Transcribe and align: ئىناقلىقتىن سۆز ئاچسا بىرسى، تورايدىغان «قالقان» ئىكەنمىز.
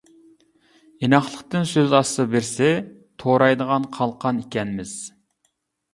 ئىناقلىقتىن 1.07 1.67
سۆز 1.73 1.93
ئاچسا 1.99 2.25
بىرسى، 2.33 2.71
تورايدىغان 3.25 3.89
«قالقان» 3.99 4.45
ئىكەنمىز. 4.45 4.95